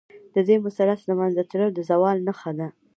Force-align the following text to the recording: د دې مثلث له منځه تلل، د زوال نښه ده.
د 0.35 0.37
دې 0.47 0.55
مثلث 0.65 0.99
له 1.09 1.13
منځه 1.19 1.41
تلل، 1.49 1.71
د 1.75 1.79
زوال 1.89 2.17
نښه 2.27 2.51
ده. 2.59 2.67